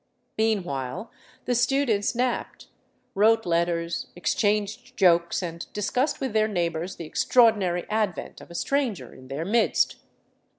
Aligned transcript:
Meanwhile 0.35 1.11
the 1.45 1.53
students 1.53 2.15
napped, 2.15 2.69
wrote 3.13 3.45
letters, 3.45 4.07
exchanged 4.15 4.97
jokes, 4.97 5.43
and 5.43 5.71
discussed 5.73 6.19
with 6.19 6.33
their 6.33 6.47
neighbors 6.47 6.95
the 6.95 7.05
extraordinary 7.05 7.87
advent 7.87 8.41
of 8.41 8.49
a 8.49 8.55
stranger 8.55 9.13
in 9.13 9.27
their 9.27 9.45
midst. 9.45 9.97